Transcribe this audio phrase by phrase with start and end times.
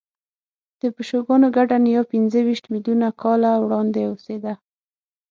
[0.81, 4.53] د پیشوګانو ګډه نیا پنځهویشت میلیونه کاله وړاندې اوسېده.